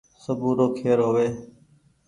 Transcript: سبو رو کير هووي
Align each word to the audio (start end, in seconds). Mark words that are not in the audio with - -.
سبو 0.23 0.49
رو 0.57 0.67
کير 0.77 0.99
هووي 1.05 1.29